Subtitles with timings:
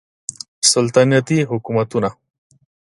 [0.71, 2.09] سلطنتي حکومتونه